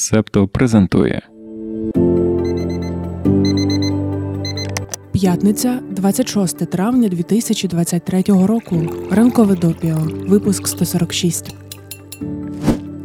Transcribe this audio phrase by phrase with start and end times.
[0.00, 1.22] Септо презентує
[5.12, 8.82] П'ятниця, 26 травня 2023 року.
[9.10, 9.96] Ранкове допіо.
[10.28, 11.54] Випуск 146.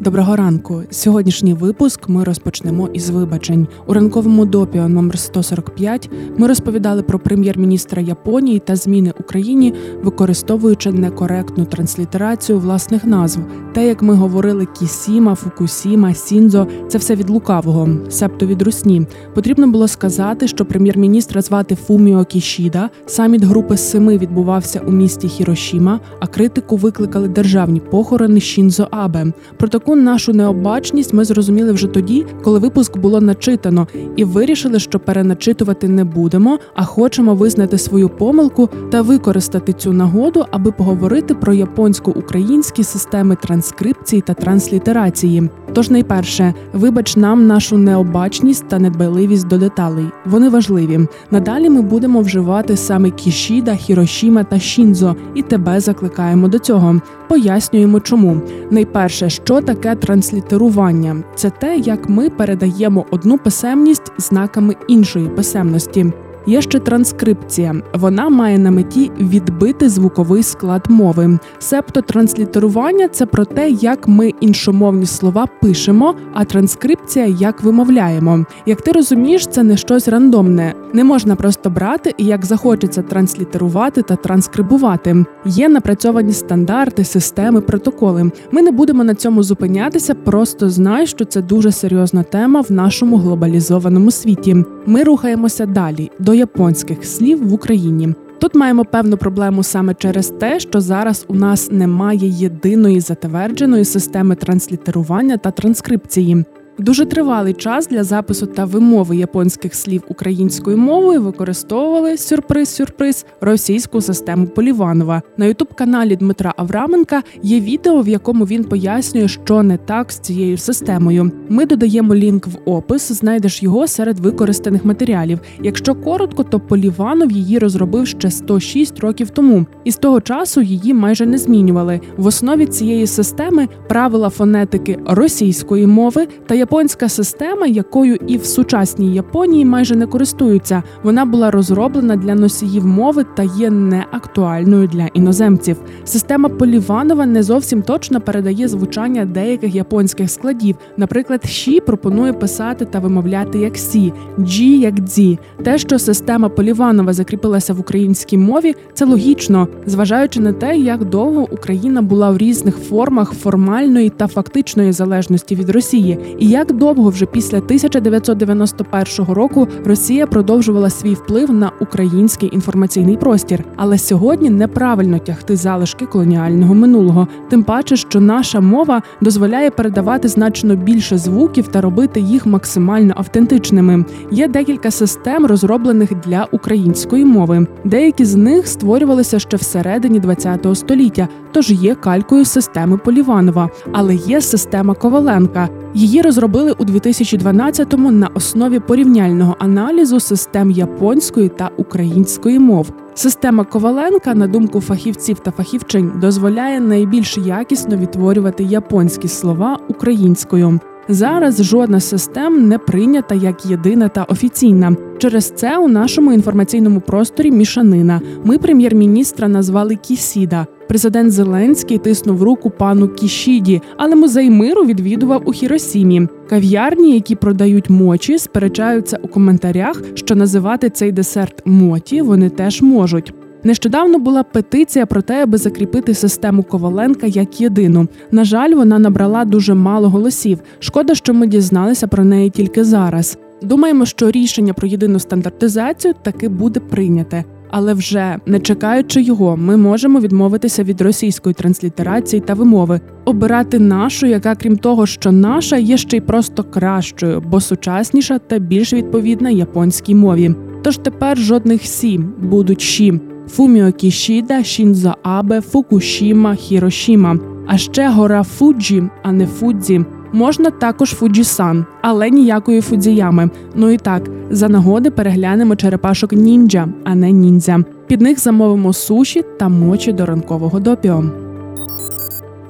[0.05, 0.83] Доброго ранку.
[0.89, 3.67] Сьогоднішній випуск ми розпочнемо із вибачень.
[3.88, 11.65] У ранковому допіо номер 145 Ми розповідали про прем'єр-міністра Японії та зміни Україні, використовуючи некоректну
[11.65, 13.39] транслітерацію власних назв.
[13.74, 19.07] Те, як ми говорили, Кісіма, Фукусіма, Сінзо це все від лукавого, себто від русні.
[19.35, 22.90] Потрібно було сказати, що прем'єр-міністра звати Фуміо Кішіда.
[23.05, 29.26] Саміт групи семи відбувався у місті Хірошіма, а критику викликали державні похорони Шінзо Абе.
[29.57, 35.88] Про нашу необачність ми зрозуміли вже тоді, коли випуск було начитано, і вирішили, що переначитувати
[35.90, 42.84] не будемо, а хочемо визнати свою помилку та використати цю нагоду, аби поговорити про японсько-українські
[42.84, 45.49] системи транскрипції та транслітерації.
[45.73, 50.05] Тож, найперше, вибач нам нашу необачність та недбайливість до деталей.
[50.26, 50.99] Вони важливі.
[51.32, 57.02] Надалі ми будемо вживати саме Кішіда, Хірошіма та Шінзо, і тебе закликаємо до цього.
[57.27, 65.28] Пояснюємо, чому найперше, що таке транслітерування, це те, як ми передаємо одну писемність знаками іншої
[65.28, 66.05] писемності.
[66.48, 67.76] Є ще транскрипція.
[67.94, 71.40] Вона має на меті відбити звуковий склад мови.
[71.60, 78.46] Себто транслітерування це про те, як ми іншомовні слова пишемо, а транскрипція як вимовляємо.
[78.66, 80.74] Як ти розумієш, це не щось рандомне.
[80.94, 85.26] Не можна просто брати і як захочеться транслітерувати та транскрибувати.
[85.46, 88.32] Є напрацьовані стандарти, системи, протоколи.
[88.52, 93.18] Ми не будемо на цьому зупинятися, просто знай, що це дуже серйозна тема в нашому
[93.18, 94.66] глобалізованому світі.
[94.88, 98.14] Ми рухаємося далі до японських слів в Україні.
[98.39, 104.36] Тут маємо певну проблему саме через те, що зараз у нас немає єдиної затвердженої системи
[104.36, 106.45] транслітерування та транскрипції.
[106.78, 114.48] Дуже тривалий час для запису та вимови японських слів українською мовою використовували сюрприз-сюрприз російську систему
[114.48, 115.22] Поліванова.
[115.38, 120.58] На ютуб-каналі Дмитра Авраменка є відео, в якому він пояснює, що не так з цією
[120.58, 121.31] системою.
[121.50, 125.40] Ми додаємо лінк в опис, знайдеш його серед використаних матеріалів.
[125.63, 130.94] Якщо коротко, то Поліванов її розробив ще 106 років тому, і з того часу її
[130.94, 132.00] майже не змінювали.
[132.18, 139.14] В основі цієї системи правила фонетики російської мови та японська система, якою і в сучасній
[139.14, 140.84] Японії майже не користуються.
[141.03, 145.78] Вона була розроблена для носіїв мови та є неактуальною для іноземців.
[146.04, 150.75] Система Поліванова не зовсім точно передає звучання деяких японських складів.
[150.98, 155.40] Наприклад, «ші» пропонує писати та вимовляти як сі, джі як дзі.
[155.64, 161.48] Те, що система Поліванова закріпилася в українській мові, це логічно, зважаючи на те, як довго
[161.52, 167.26] Україна була в різних формах формальної та фактичної залежності від Росії, і як довго вже
[167.26, 173.64] після 1991 року Росія продовжувала свій вплив на український інформаційний простір.
[173.76, 180.76] Але сьогодні неправильно тягти залишки колоніального минулого, тим паче, що наша мова дозволяє передавати значно
[180.76, 184.06] більше звуків та робити їх максимально автентичними.
[184.32, 187.68] Є декілька систем, розроблених для української мови.
[187.84, 194.42] Деякі з них створювалися ще всередині ХХ століття, тож є калькою системи Поліванова, але є
[194.42, 195.70] система Коваленка.
[195.94, 202.91] Її розробили у 2012-му на основі порівняльного аналізу систем японської та української мов.
[203.13, 210.79] Система Коваленка, на думку фахівців та фахівчинь, дозволяє найбільш якісно відтворювати японські слова українською.
[211.10, 214.96] Зараз жодна з систем не прийнята як єдина та офіційна.
[215.18, 218.22] Через це у нашому інформаційному просторі мішанина.
[218.44, 220.68] Ми прем'єр-міністра назвали Кісіда.
[220.88, 226.28] Президент Зеленський тиснув руку пану Кішіді, але музей миру відвідував у Хіросімі.
[226.50, 233.34] Кав'ярні, які продають мочі, сперечаються у коментарях, що називати цей десерт моті вони теж можуть.
[233.66, 238.08] Нещодавно була петиція про те, аби закріпити систему Коваленка як єдину.
[238.31, 240.59] На жаль, вона набрала дуже мало голосів.
[240.80, 243.38] Шкода, що ми дізналися про неї тільки зараз.
[243.62, 247.44] Думаємо, що рішення про єдину стандартизацію таки буде прийняте.
[247.69, 254.28] Але вже не чекаючи його, ми можемо відмовитися від російської транслітерації та вимови, обирати нашу,
[254.28, 259.50] яка, крім того, що наша, є ще й просто кращою, бо сучасніша та більш відповідна
[259.50, 260.56] японській мові.
[260.84, 263.19] Тож тепер жодних сі будуть ші.
[263.50, 267.38] Фуміо Кішіда, Шінзо Абе, Фукушіма, Хірошіма.
[267.68, 270.06] А ще гора Фуджі, а не Фудзі.
[270.33, 273.50] Можна також Фуджісан, але ніякої Фудзіями.
[273.75, 277.83] Ну і так, за нагоди переглянемо черепашок ніндзя, а не ніндзя.
[278.07, 281.24] Під них замовимо суші та мочі до ранкового допіо.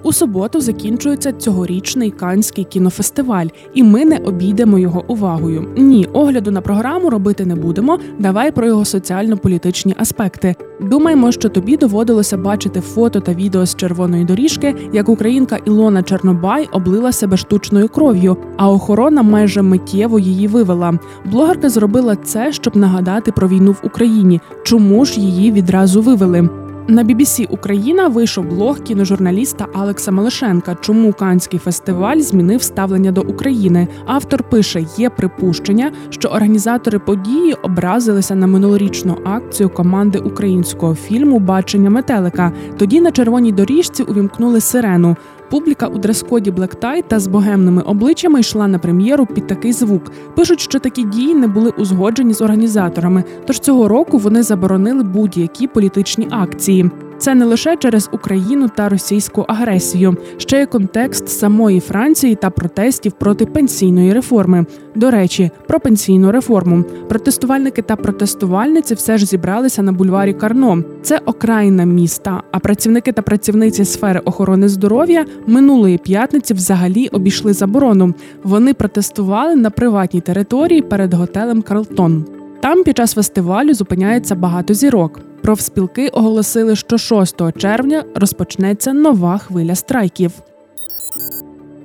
[0.05, 5.67] У суботу закінчується цьогорічний канський кінофестиваль, і ми не обійдемо його увагою.
[5.77, 7.99] Ні, огляду на програму робити не будемо.
[8.19, 10.55] Давай про його соціально-політичні аспекти.
[10.81, 16.69] Думаємо, що тобі доводилося бачити фото та відео з червоної доріжки, як українка Ілона Чорнобай
[16.71, 20.99] облила себе штучною кров'ю, а охорона майже миттєво її вивела.
[21.31, 24.41] Блогерка зробила це, щоб нагадати про війну в Україні.
[24.63, 26.64] Чому ж її відразу вивели?
[26.87, 30.77] На BBC Україна вийшов блог кіножурналіста Алекса Малишенка.
[30.81, 33.87] Чому Канський фестиваль змінив ставлення до України?
[34.05, 41.89] Автор пише: є припущення, що організатори події образилися на минулорічну акцію команди українського фільму Бачення
[41.89, 42.51] метелика.
[42.77, 45.15] Тоді на червоній доріжці увімкнули сирену.
[45.49, 50.11] Публіка у дрес-коді блектай та з богемними обличчями йшла на прем'єру під такий звук.
[50.35, 53.23] Пишуть, що такі дії не були узгоджені з організаторами.
[53.47, 56.91] Тож цього року вони заборонили будь-які політичні акції.
[57.25, 63.11] Це не лише через Україну та російську агресію, ще й контекст самої Франції та протестів
[63.11, 64.65] проти пенсійної реформи.
[64.95, 70.83] До речі, про пенсійну реформу протестувальники та протестувальниці все ж зібралися на бульварі Карно.
[71.01, 72.43] Це окраїна міста.
[72.51, 78.13] А працівники та працівниці сфери охорони здоров'я минулої п'ятниці взагалі обійшли заборону.
[78.43, 82.34] Вони протестували на приватній території перед готелем Карлтон.
[82.65, 85.21] Там під час фестивалю зупиняється багато зірок.
[85.41, 90.31] Профспілки оголосили, що 6 червня розпочнеться нова хвиля страйків.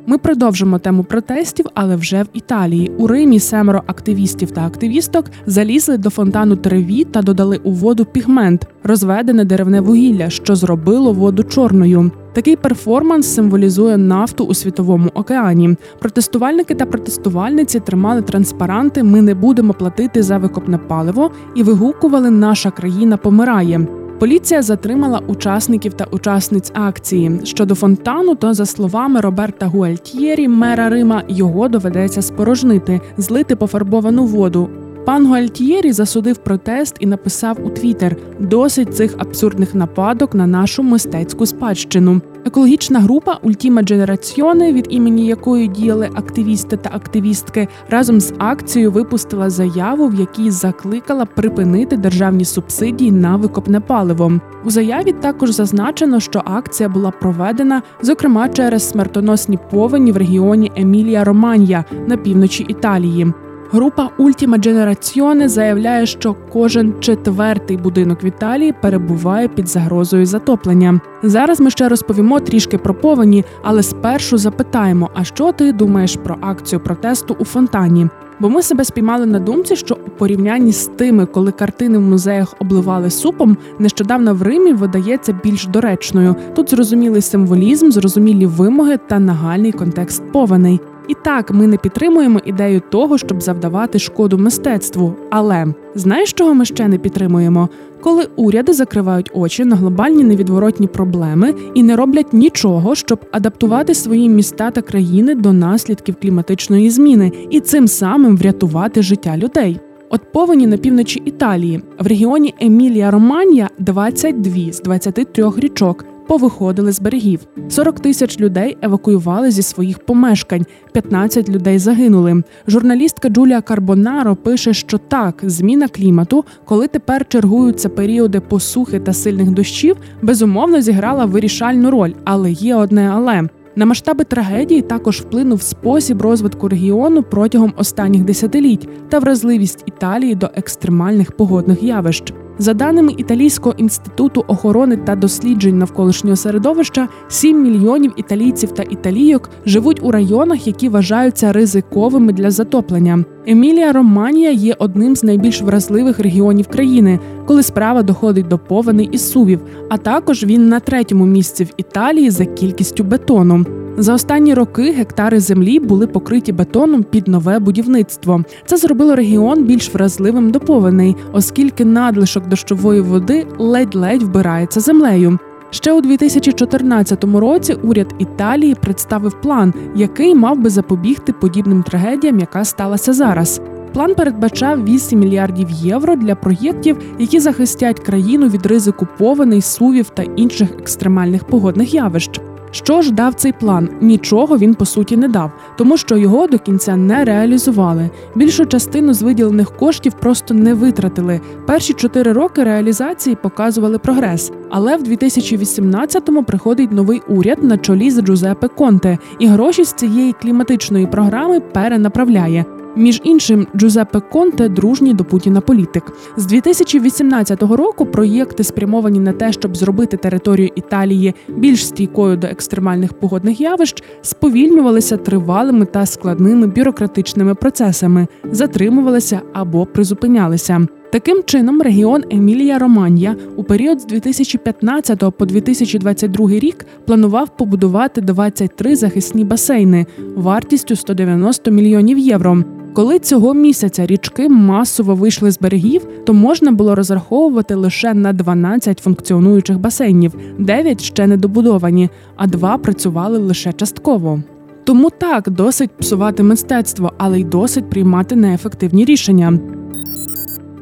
[0.06, 2.88] Ми продовжимо тему протестів, але вже в Італії.
[2.99, 8.67] У Римі семеро активістів та активісток залізли до фонтану Треві та додали у воду пігмент,
[8.82, 12.11] розведене деревне вугілля, що зробило воду чорною.
[12.32, 15.77] Такий перформанс символізує нафту у світовому океані.
[15.99, 22.71] Протестувальники та протестувальниці тримали транспаранти Ми не будемо платити за викопне паливо і вигукували Наша
[22.71, 23.87] країна помирає.
[24.19, 27.41] Поліція затримала учасників та учасниць акції.
[27.44, 34.69] Щодо фонтану, то за словами Роберта Гуальтієрі, мера Рима, його доведеться спорожнити, злити пофарбовану воду.
[35.10, 41.46] Пан Гуальтієрі засудив протест і написав у Твіттер досить цих абсурдних нападок на нашу мистецьку
[41.46, 42.20] спадщину.
[42.44, 49.50] Екологічна група Ультіма Дженераціоне, від імені якої діяли активісти та активістки, разом з акцією випустила
[49.50, 54.40] заяву, в якій закликала припинити державні субсидії на викопне паливо.
[54.64, 61.24] У заяві також зазначено, що акція була проведена, зокрема через смертоносні повені в регіоні Емілія
[61.24, 63.32] Романья на півночі Італії.
[63.72, 71.00] Група Ультіма Дженераціоне заявляє, що кожен четвертий будинок в Італії перебуває під загрозою затоплення.
[71.22, 76.37] Зараз ми ще розповімо трішки про повені, але спершу запитаємо: а що ти думаєш про
[76.40, 78.08] акцію протесту у фонтані?
[78.40, 82.55] Бо ми себе спіймали на думці, що у порівнянні з тими, коли картини в музеях
[82.58, 86.37] обливали супом, нещодавно в Римі видається більш доречною.
[86.55, 90.81] Тут зрозумілий символізм, зрозумілі вимоги та нагальний контекст повеней.
[91.10, 95.14] І так, ми не підтримуємо ідею того, щоб завдавати шкоду мистецтву.
[95.30, 97.68] Але знаєш, чого ми ще не підтримуємо?
[98.00, 104.28] Коли уряди закривають очі на глобальні невідворотні проблеми і не роблять нічого, щоб адаптувати свої
[104.28, 109.80] міста та країни до наслідків кліматичної зміни і цим самим врятувати життя людей.
[110.10, 117.00] От повені на півночі Італії в регіоні Емілія Романія 22 з 23 річок повиходили з
[117.00, 117.41] берегів.
[117.69, 122.43] 40 тисяч людей евакуювали зі своїх помешкань, 15 людей загинули.
[122.69, 129.51] Журналістка Джулія Карбонаро пише, що так, зміна клімату, коли тепер чергуються періоди посухи та сильних
[129.51, 133.49] дощів, безумовно зіграла вирішальну роль, але є одне але.
[133.77, 140.51] На масштаби трагедії також вплинув спосіб розвитку регіону протягом останніх десятиліть та вразливість Італії до
[140.55, 142.34] екстремальних погодних явищ.
[142.60, 150.00] За даними Італійського інституту охорони та досліджень навколишнього середовища, 7 мільйонів італійців та італійок живуть
[150.02, 153.24] у районах, які вважаються ризиковими для затоплення.
[153.47, 159.19] Емілія Романія є одним з найбільш вразливих регіонів країни, коли справа доходить до повеней і
[159.19, 159.61] сувів.
[159.89, 163.67] А також він на третьому місці в Італії за кількістю бетону.
[163.99, 168.44] За останні роки гектари землі були покриті бетоном під нове будівництво.
[168.67, 175.39] Це зробило регіон більш вразливим до повеней, оскільки надлишок дощової води ледь-ледь вбирається землею.
[175.70, 182.65] Ще у 2014 році уряд Італії представив план, який мав би запобігти подібним трагедіям, яка
[182.65, 183.60] сталася зараз.
[183.93, 190.22] План передбачав 8 мільярдів євро для проєктів, які захистять країну від ризику повеней, сувів та
[190.22, 192.41] інших екстремальних погодних явищ.
[192.70, 193.89] Що ж дав цей план?
[194.00, 198.10] Нічого він по суті не дав, тому що його до кінця не реалізували.
[198.34, 201.41] Більшу частину з виділених коштів просто не витратили.
[201.67, 204.53] Перші чотири роки реалізації показували прогрес.
[204.70, 210.32] Але в 2018-му приходить новий уряд на чолі з Джузепе Конте, і гроші з цієї
[210.32, 212.65] кліматичної програми перенаправляє.
[212.97, 216.13] Між іншим, Джузеппе Конте дружній до Путіна політик.
[216.37, 223.13] З 2018 року проєкти спрямовані на те, щоб зробити територію Італії більш стійкою до екстремальних
[223.13, 230.87] погодних явищ, сповільнювалися тривалими та складними бюрократичними процесами, затримувалися або призупинялися.
[231.13, 238.97] Таким чином, регіон Емілія Романія у період з 2015 по 2022 рік планував побудувати 23
[238.97, 240.06] захисні басейни
[240.37, 242.65] вартістю 190 мільйонів євро.
[242.93, 248.99] Коли цього місяця річки масово вийшли з берегів, то можна було розраховувати лише на 12
[248.99, 254.43] функціонуючих басейнів, 9 ще не добудовані, а два працювали лише частково.
[254.85, 259.59] Тому так досить псувати мистецтво, але й досить приймати неефективні рішення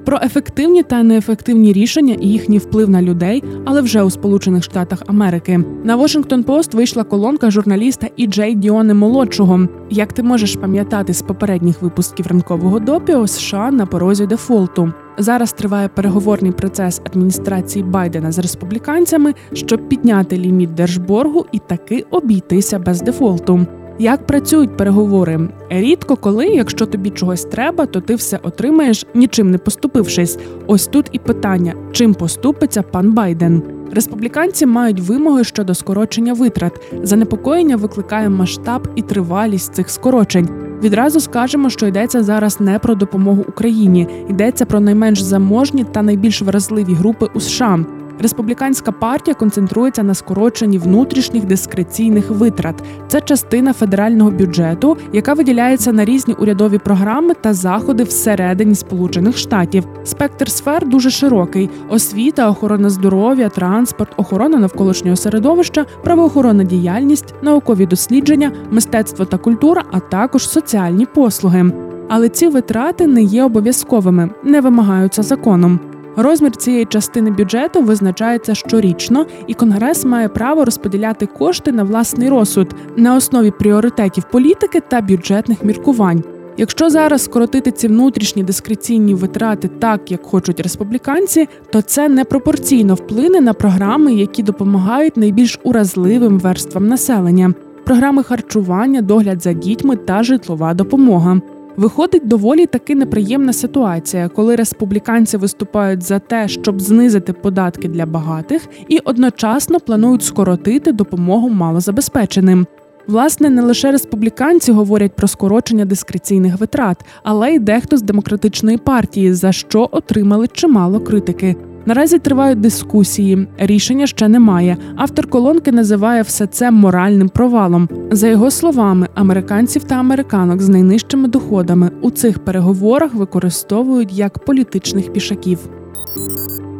[0.08, 5.02] про ефективні та неефективні рішення і їхній вплив на людей, але вже у Сполучених Штатах
[5.06, 5.60] Америки.
[5.84, 9.68] На Washington Post вийшла колонка журналіста І Джей Діони молодшого.
[9.90, 14.92] Як ти можеш пам'ятати з попередніх випусків ранкового допіо США на порозі дефолту?
[15.18, 22.78] Зараз триває переговорний процес адміністрації Байдена з республіканцями, щоб підняти ліміт держборгу і таки обійтися
[22.78, 23.66] без дефолту.
[24.00, 25.48] Як працюють переговори?
[25.70, 30.38] Рідко коли, якщо тобі чогось треба, то ти все отримаєш, нічим не поступившись.
[30.66, 33.62] Ось тут і питання: чим поступиться пан Байден?
[33.92, 36.80] Республіканці мають вимоги щодо скорочення витрат.
[37.02, 40.48] Занепокоєння викликає масштаб і тривалість цих скорочень.
[40.82, 46.42] Відразу скажемо, що йдеться зараз не про допомогу Україні, йдеться про найменш заможні та найбільш
[46.42, 47.84] вразливі групи у США.
[48.20, 52.82] Республіканська партія концентрується на скороченні внутрішніх дискреційних витрат.
[53.08, 59.84] Це частина федерального бюджету, яка виділяється на різні урядові програми та заходи всередині Сполучених Штатів.
[60.04, 68.52] Спектр сфер дуже широкий: освіта, охорона здоров'я, транспорт, охорона навколишнього середовища, правоохоронна діяльність, наукові дослідження,
[68.70, 71.72] мистецтво та культура, а також соціальні послуги.
[72.08, 75.80] Але ці витрати не є обов'язковими, не вимагаються законом.
[76.20, 82.74] Розмір цієї частини бюджету визначається щорічно, і Конгрес має право розподіляти кошти на власний розсуд
[82.96, 86.22] на основі пріоритетів політики та бюджетних міркувань.
[86.56, 93.40] Якщо зараз скоротити ці внутрішні дискреційні витрати так, як хочуть республіканці, то це непропорційно вплине
[93.40, 100.74] на програми, які допомагають найбільш уразливим верствам населення: програми харчування, догляд за дітьми та житлова
[100.74, 101.40] допомога.
[101.78, 108.68] Виходить доволі таки неприємна ситуація, коли республіканці виступають за те, щоб знизити податки для багатих,
[108.88, 112.66] і одночасно планують скоротити допомогу малозабезпеченим.
[113.06, 119.34] Власне, не лише республіканці говорять про скорочення дискреційних витрат, але й дехто з демократичної партії,
[119.34, 121.56] за що отримали чимало критики.
[121.88, 124.76] Наразі тривають дискусії, рішення ще немає.
[124.96, 127.88] Автор колонки називає все це моральним провалом.
[128.10, 135.12] За його словами, американців та американок з найнижчими доходами у цих переговорах використовують як політичних
[135.12, 135.58] пішаків.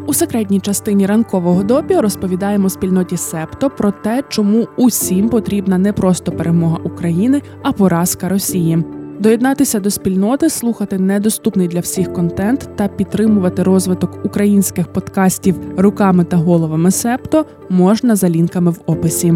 [0.06, 6.32] У секретній частині ранкового допіо розповідаємо спільноті Септо про те, чому усім потрібна не просто
[6.32, 8.84] перемога України, а поразка Росії.
[9.20, 16.36] Доєднатися до спільноти, слухати недоступний для всіх контент та підтримувати розвиток українських подкастів руками та
[16.36, 19.34] головами Септо можна за лінками в описі.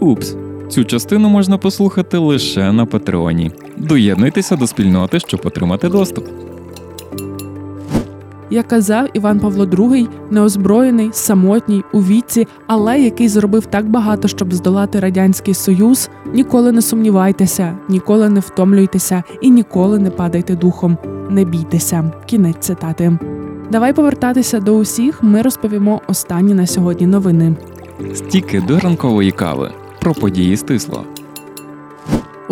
[0.00, 0.36] Упс,
[0.68, 3.50] цю частину можна послухати лише на Патреоні.
[3.76, 6.51] Доєднуйтеся до спільноти, щоб отримати доступ.
[8.52, 14.54] Як казав Іван Павло II, неозброєний, самотній у віці, але який зробив так багато, щоб
[14.54, 16.10] здолати радянський союз.
[16.34, 20.98] Ніколи не сумнівайтеся, ніколи не втомлюйтеся і ніколи не падайте духом.
[21.30, 22.12] Не бійтеся.
[22.26, 23.18] Кінець цитати.
[23.70, 25.22] Давай повертатися до усіх.
[25.22, 27.56] Ми розповімо останні на сьогодні новини.
[28.14, 31.04] Стіки до ранкової кави про події стисло.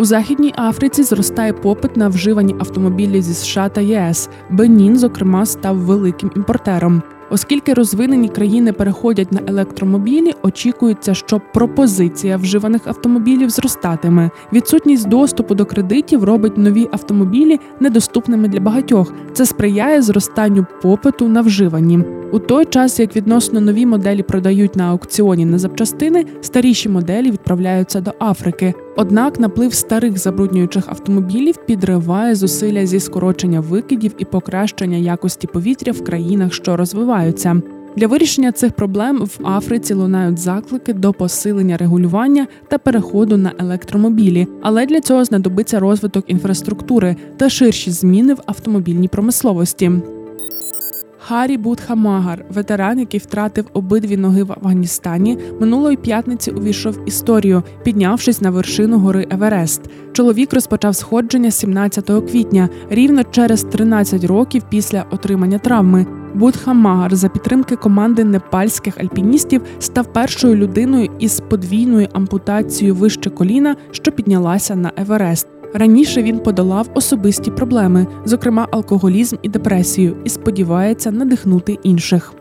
[0.01, 4.29] У Західній Африці зростає попит на вживані автомобілі зі США та ЄС.
[4.49, 7.01] Бенін, зокрема, став великим імпортером.
[7.29, 14.29] Оскільки розвинені країни переходять на електромобілі, очікується, що пропозиція вживаних автомобілів зростатиме.
[14.53, 19.13] Відсутність доступу до кредитів робить нові автомобілі недоступними для багатьох.
[19.33, 21.99] Це сприяє зростанню попиту на вживані.
[22.31, 28.01] У той час, як відносно нові моделі продають на аукціоні на запчастини, старіші моделі відправляються
[28.01, 28.73] до Африки.
[28.95, 36.03] Однак наплив старих забруднюючих автомобілів підриває зусилля зі скорочення викидів і покращення якості повітря в
[36.03, 37.61] країнах, що розвиваються.
[37.95, 44.47] Для вирішення цих проблем в Африці лунають заклики до посилення регулювання та переходу на електромобілі,
[44.61, 49.91] але для цього знадобиться розвиток інфраструктури та ширші зміни в автомобільній промисловості.
[51.27, 58.41] Харі Будхамагар, ветеран, який втратив обидві ноги в Афганістані, минулої п'ятниці увійшов в історію, піднявшись
[58.41, 59.81] на вершину гори Еверест.
[60.13, 66.05] Чоловік розпочав сходження 17 квітня, рівно через 13 років після отримання травми.
[66.33, 74.11] Будхамагар за підтримки команди непальських альпіністів став першою людиною із подвійною ампутацією вище коліна, що
[74.11, 75.47] піднялася на Еверест.
[75.73, 82.33] Раніше він подолав особисті проблеми, зокрема алкоголізм і депресію, і сподівається надихнути інших.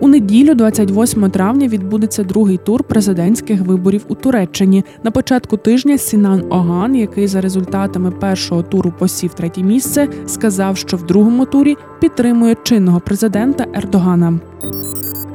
[0.00, 4.84] У неділю, 28 травня, відбудеться другий тур президентських виборів у Туреччині.
[5.02, 10.96] На початку тижня Сінан Оган, який за результатами першого туру посів третє місце, сказав, що
[10.96, 14.40] в другому турі підтримує чинного президента Ердогана.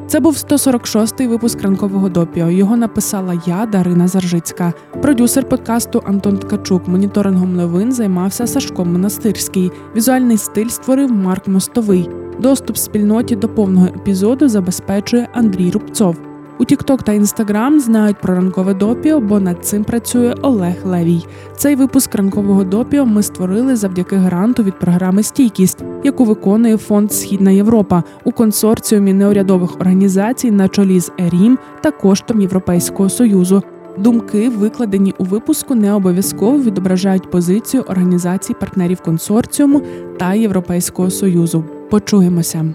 [0.08, 2.50] Це був 146-й випуск ранкового допіо.
[2.50, 4.74] Його написала я, Дарина Заржицька.
[5.02, 6.88] Продюсер подкасту Антон Ткачук.
[6.88, 9.72] Моніторингом новин займався Сашко Монастирський.
[9.96, 12.10] Візуальний стиль створив Марк Мостовий.
[12.40, 16.18] Доступ спільноті до повного епізоду забезпечує Андрій Рубцов.
[16.60, 21.26] У TikTok та Instagram знають про ранкове допіо, бо над цим працює Олег Левій.
[21.58, 27.52] Цей випуск ранкового допіо ми створили завдяки гранту від програми Стійкість, яку виконує фонд Східна
[27.52, 33.64] Європа у консорціумі неурядових організацій на чолі з ЕРІМ та коштом Європейського союзу.
[33.98, 39.82] Думки, викладені у випуску, не обов'язково відображають позицію організацій партнерів консорціуму
[40.20, 41.64] та Європейського союзу.
[41.90, 42.66] Почуємося.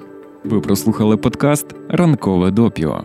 [0.45, 3.05] Ви прослухали подкаст Ранкове допіо.